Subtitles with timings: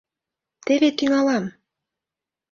[0.65, 1.45] —Теве тӱҥалам...